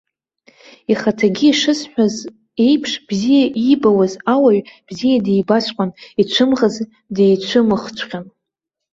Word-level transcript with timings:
Ихаҭагьы, 0.91 1.47
ишысҳәаз 1.49 2.15
еиԥш, 2.65 2.91
бзиа 3.07 3.43
иибауаз 3.63 4.13
ауаҩ, 4.33 4.59
бзиа 4.87 5.23
дибаҵәҟьон, 5.25 5.89
ицәымӷыз 6.21 6.75
дицәымӷыҵәҟьан. 7.15 8.25